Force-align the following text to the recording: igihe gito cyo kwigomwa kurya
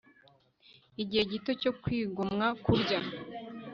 igihe 1.01 1.23
gito 1.31 1.51
cyo 1.61 1.71
kwigomwa 1.81 2.47
kurya 2.63 2.99